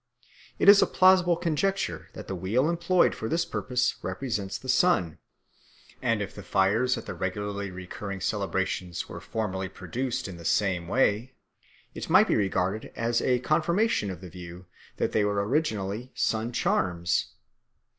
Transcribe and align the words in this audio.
It 0.57 0.67
is 0.67 0.81
a 0.81 0.87
plausible 0.87 1.37
conjecture 1.37 2.09
that 2.13 2.27
the 2.27 2.33
wheel 2.33 2.67
employed 2.67 3.13
for 3.13 3.29
this 3.29 3.45
purpose 3.45 3.97
represents 4.01 4.57
the 4.57 4.67
sun, 4.67 5.19
and 6.01 6.23
if 6.23 6.33
the 6.33 6.41
fires 6.41 6.97
at 6.97 7.05
the 7.05 7.13
regularly 7.13 7.69
recurring 7.69 8.19
celebrations 8.19 9.07
were 9.07 9.21
formerly 9.21 9.69
produced 9.69 10.27
in 10.27 10.37
the 10.37 10.43
same 10.43 10.87
way, 10.87 11.35
it 11.93 12.09
might 12.09 12.27
be 12.27 12.35
regarded 12.35 12.91
as 12.95 13.21
a 13.21 13.41
confirmation 13.41 14.09
of 14.09 14.21
the 14.21 14.29
view 14.31 14.65
that 14.97 15.11
they 15.11 15.23
were 15.23 15.47
originally 15.47 16.11
sun 16.15 16.51
charms. 16.51 17.33